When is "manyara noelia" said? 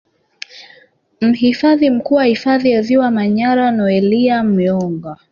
3.11-4.43